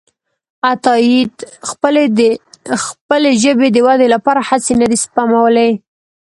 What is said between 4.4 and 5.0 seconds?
هڅې نه دي